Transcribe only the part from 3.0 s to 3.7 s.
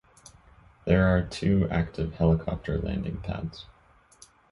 pads.